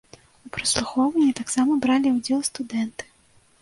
[0.47, 3.03] У праслухоўванні таксама бралі ўдзел студэнты.